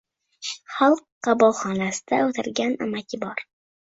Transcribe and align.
Xalq 0.77 1.03
qabulxonasida 1.27 2.21
o‘tirgan 2.29 2.75
amaki 2.87 3.23
bor. 3.27 3.45